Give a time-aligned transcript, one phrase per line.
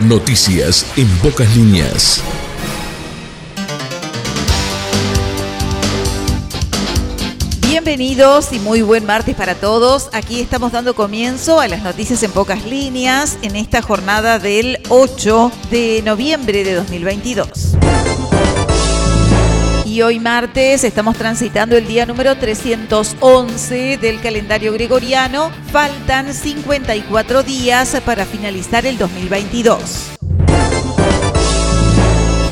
[0.00, 2.20] Noticias en pocas líneas.
[7.60, 10.10] Bienvenidos y muy buen martes para todos.
[10.12, 15.52] Aquí estamos dando comienzo a las noticias en pocas líneas en esta jornada del 8
[15.70, 17.76] de noviembre de 2022.
[19.94, 25.52] Y hoy martes estamos transitando el día número 311 del calendario gregoriano.
[25.70, 30.13] Faltan 54 días para finalizar el 2022.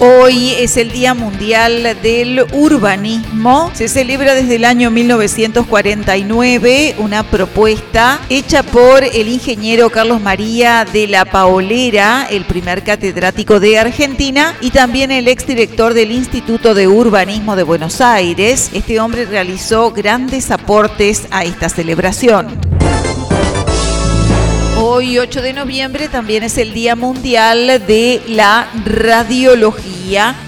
[0.05, 3.70] Hoy es el Día Mundial del Urbanismo.
[3.73, 11.07] Se celebra desde el año 1949 una propuesta hecha por el ingeniero Carlos María de
[11.07, 17.55] la Paolera, el primer catedrático de Argentina, y también el exdirector del Instituto de Urbanismo
[17.55, 18.71] de Buenos Aires.
[18.73, 22.73] Este hombre realizó grandes aportes a esta celebración.
[24.84, 29.91] Hoy, 8 de noviembre, también es el Día Mundial de la Radiología,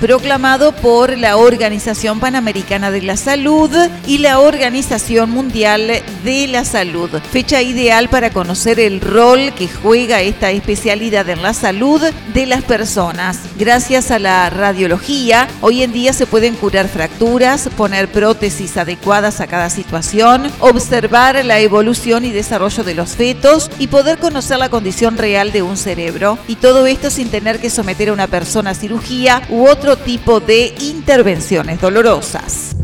[0.00, 3.70] proclamado por la Organización Panamericana de la Salud
[4.07, 7.09] y la Organización Mundial de la Salud.
[7.30, 12.02] Fecha ideal para conocer el rol que juega esta especialidad en la salud
[12.35, 13.38] de las personas.
[13.59, 19.46] Gracias a la radiología, hoy en día se pueden curar fracturas, poner prótesis adecuadas a
[19.46, 25.16] cada situación, observar la evolución y desarrollo de los fetos y poder conocer la condición
[25.16, 28.74] real de un cerebro y todo esto sin tener que someter a una persona a
[28.74, 32.74] cirugía u otro tipo de intervenciones dolorosas.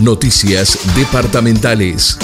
[0.00, 2.16] Noticias departamentales.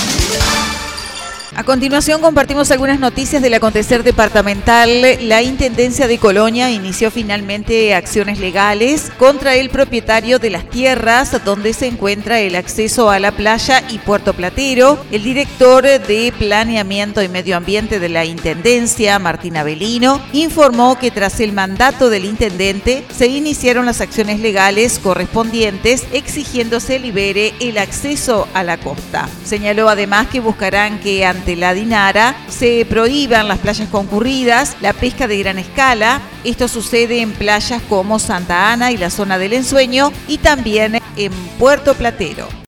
[1.59, 4.91] A continuación compartimos algunas noticias del acontecer departamental.
[5.23, 11.73] La Intendencia de Colonia inició finalmente acciones legales contra el propietario de las tierras donde
[11.73, 15.03] se encuentra el acceso a la playa y Puerto Platero.
[15.11, 21.41] El director de Planeamiento y Medio Ambiente de la Intendencia, Martín Avelino, informó que tras
[21.41, 28.47] el mandato del intendente se iniciaron las acciones legales correspondientes exigiendo se libere el acceso
[28.53, 29.27] a la costa.
[29.43, 34.93] Señaló además que buscarán que ante de la Dinara se prohíban las playas concurridas, la
[34.93, 36.21] pesca de gran escala.
[36.45, 41.33] Esto sucede en playas como Santa Ana y la zona del ensueño y también en
[41.59, 42.66] Puerto Platero.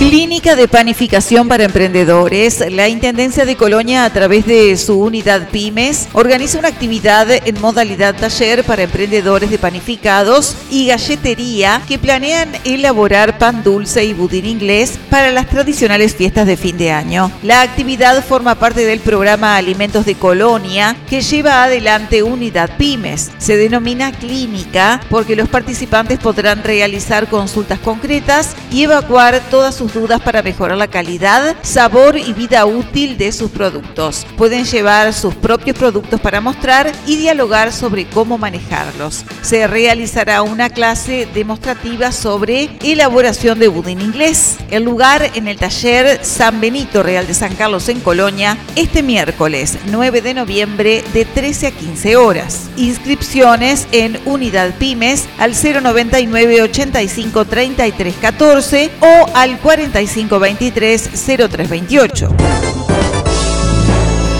[0.00, 2.64] Clínica de panificación para emprendedores.
[2.70, 8.16] La Intendencia de Colonia, a través de su unidad Pymes, organiza una actividad en modalidad
[8.16, 14.98] taller para emprendedores de panificados y galletería que planean elaborar pan dulce y budín inglés
[15.10, 17.30] para las tradicionales fiestas de fin de año.
[17.42, 23.32] La actividad forma parte del programa Alimentos de Colonia que lleva adelante Unidad Pymes.
[23.36, 30.20] Se denomina clínica porque los participantes podrán realizar consultas concretas y evacuar todas sus dudas
[30.20, 34.26] para mejorar la calidad, sabor y vida útil de sus productos.
[34.36, 39.24] Pueden llevar sus propios productos para mostrar y dialogar sobre cómo manejarlos.
[39.42, 44.56] Se realizará una clase demostrativa sobre elaboración de budín inglés.
[44.70, 49.78] El lugar en el taller San Benito Real de San Carlos en Colonia este miércoles
[49.86, 52.70] 9 de noviembre de 13 a 15 horas.
[52.76, 62.36] Inscripciones en Unidad Pymes al 099 85 33 14 o al 40 4523-0328.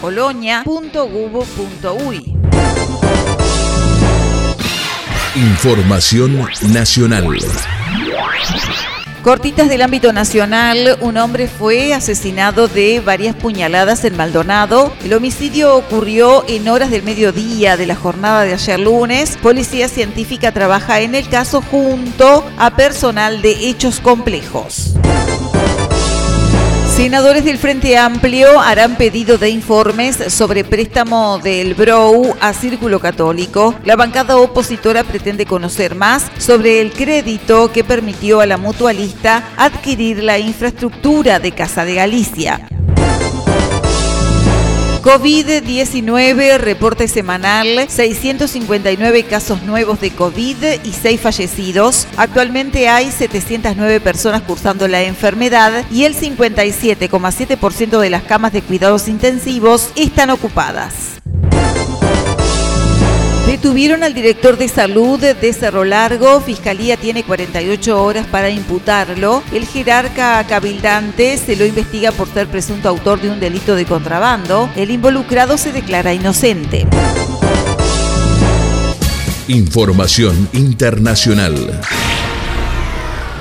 [5.36, 7.28] Información nacional.
[9.28, 14.94] Cortitas del ámbito nacional, un hombre fue asesinado de varias puñaladas en Maldonado.
[15.04, 19.38] El homicidio ocurrió en horas del mediodía de la jornada de ayer lunes.
[19.44, 24.94] Policía científica trabaja en el caso junto a personal de hechos complejos.
[26.98, 33.76] Senadores del Frente Amplio harán pedido de informes sobre préstamo del BROU a Círculo Católico.
[33.86, 40.24] La bancada opositora pretende conocer más sobre el crédito que permitió a la mutualista adquirir
[40.24, 42.68] la infraestructura de Casa de Galicia.
[45.08, 52.10] COVID-19, reporte semanal, 659 casos nuevos de COVID y 6 fallecidos.
[52.18, 59.08] Actualmente hay 709 personas cursando la enfermedad y el 57,7% de las camas de cuidados
[59.08, 61.17] intensivos están ocupadas.
[63.58, 66.42] Detuvieron al director de salud de Cerro Largo.
[66.42, 69.42] Fiscalía tiene 48 horas para imputarlo.
[69.52, 74.70] El jerarca cabildante se lo investiga por ser presunto autor de un delito de contrabando.
[74.76, 76.86] El involucrado se declara inocente.
[79.48, 81.82] Información internacional.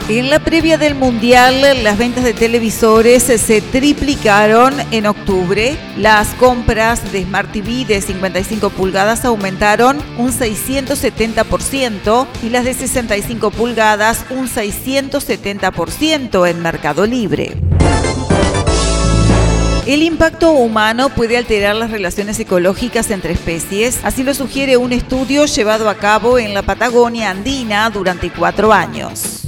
[0.09, 5.77] En la previa del Mundial, las ventas de televisores se triplicaron en octubre.
[5.97, 13.51] Las compras de Smart TV de 55 pulgadas aumentaron un 670% y las de 65
[13.51, 17.57] pulgadas un 670% en Mercado Libre.
[19.87, 25.47] El impacto humano puede alterar las relaciones ecológicas entre especies, así lo sugiere un estudio
[25.47, 29.46] llevado a cabo en la Patagonia andina durante cuatro años.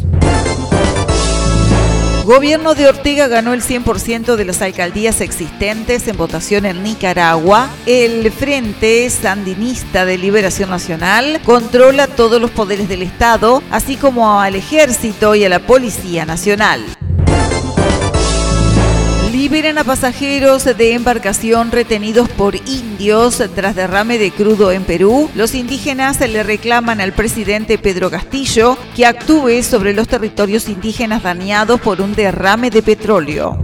[2.29, 7.71] Gobierno de Ortega ganó el 100% de las alcaldías existentes en votación en Nicaragua.
[7.87, 14.57] El Frente Sandinista de Liberación Nacional controla todos los poderes del Estado, así como al
[14.57, 16.85] Ejército y a la Policía Nacional.
[19.49, 25.31] Liberan a pasajeros de embarcación retenidos por indios tras derrame de crudo en Perú.
[25.35, 31.81] Los indígenas le reclaman al presidente Pedro Castillo que actúe sobre los territorios indígenas dañados
[31.81, 33.57] por un derrame de petróleo.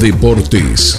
[0.00, 0.98] Deportes.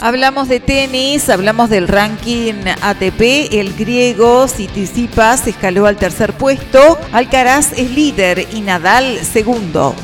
[0.00, 3.52] Hablamos de tenis, hablamos del ranking ATP.
[3.54, 6.96] El griego Tsitsipas escaló al tercer puesto.
[7.10, 9.96] Alcaraz es líder y Nadal segundo.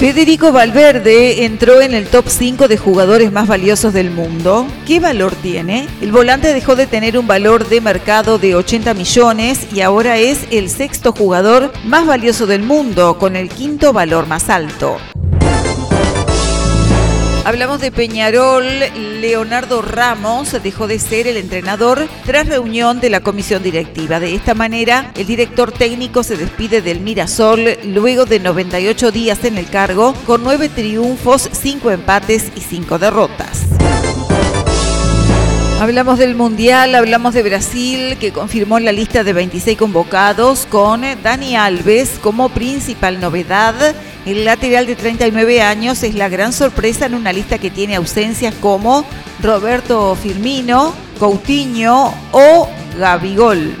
[0.00, 4.66] Federico Valverde entró en el top 5 de jugadores más valiosos del mundo.
[4.86, 5.88] ¿Qué valor tiene?
[6.00, 10.46] El volante dejó de tener un valor de mercado de 80 millones y ahora es
[10.50, 14.96] el sexto jugador más valioso del mundo, con el quinto valor más alto.
[17.50, 18.64] Hablamos de Peñarol.
[19.20, 24.20] Leonardo Ramos dejó de ser el entrenador tras reunión de la comisión directiva.
[24.20, 29.58] De esta manera, el director técnico se despide del Mirasol luego de 98 días en
[29.58, 33.66] el cargo, con nueve triunfos, cinco empates y cinco derrotas.
[35.80, 41.56] Hablamos del Mundial, hablamos de Brasil, que confirmó la lista de 26 convocados con Dani
[41.56, 43.94] Alves como principal novedad.
[44.26, 48.54] El lateral de 39 años es la gran sorpresa en una lista que tiene ausencias
[48.60, 49.06] como
[49.42, 52.68] Roberto Firmino, Coutinho o
[52.98, 53.74] Gabigol.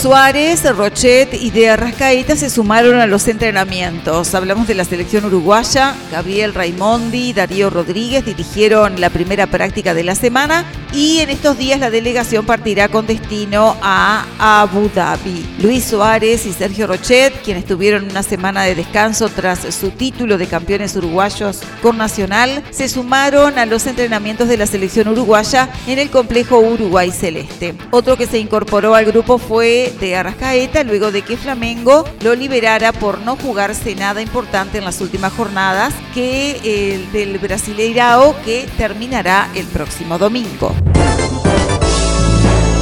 [0.00, 4.34] Suárez, Rochet y de Arrascaeta se sumaron a los entrenamientos.
[4.34, 5.94] Hablamos de la selección uruguaya.
[6.10, 11.56] Gabriel Raimondi y Darío Rodríguez dirigieron la primera práctica de la semana y en estos
[11.56, 15.46] días la delegación partirá con destino a Abu Dhabi.
[15.60, 20.46] Luis Suárez y Sergio Rochet, quienes tuvieron una semana de descanso tras su título de
[20.46, 26.10] campeones uruguayos con Nacional, se sumaron a los entrenamientos de la selección uruguaya en el
[26.10, 27.74] complejo Uruguay Celeste.
[27.90, 32.92] Otro que se incorporó al grupo fue de Arrascaeta luego de que Flamengo lo liberara
[32.92, 39.48] por no jugarse nada importante en las últimas jornadas que el del Brasileirao que terminará
[39.54, 40.79] el próximo domingo.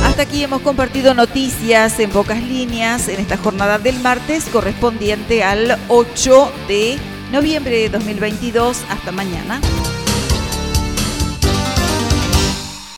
[0.04, 5.78] Hasta aquí hemos compartido noticias en pocas líneas en esta jornada del martes correspondiente al
[5.88, 6.98] 8 de
[7.30, 8.82] noviembre de 2022.
[8.90, 9.60] Hasta mañana.